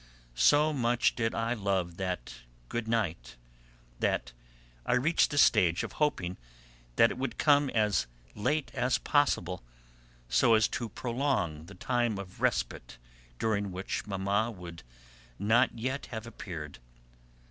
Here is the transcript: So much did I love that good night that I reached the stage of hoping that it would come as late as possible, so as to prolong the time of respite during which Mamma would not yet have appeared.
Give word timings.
So 0.33 0.73
much 0.73 1.15
did 1.15 1.35
I 1.35 1.53
love 1.53 1.97
that 1.97 2.37
good 2.69 2.87
night 2.87 3.35
that 3.99 4.33
I 4.83 4.93
reached 4.95 5.29
the 5.29 5.37
stage 5.37 5.83
of 5.83 5.91
hoping 5.91 6.37
that 6.95 7.11
it 7.11 7.19
would 7.19 7.37
come 7.37 7.69
as 7.69 8.07
late 8.33 8.71
as 8.73 8.97
possible, 8.97 9.61
so 10.27 10.55
as 10.55 10.67
to 10.69 10.89
prolong 10.89 11.67
the 11.67 11.75
time 11.75 12.17
of 12.17 12.41
respite 12.41 12.97
during 13.37 13.71
which 13.71 14.07
Mamma 14.07 14.49
would 14.49 14.81
not 15.37 15.77
yet 15.77 16.07
have 16.07 16.25
appeared. 16.25 16.79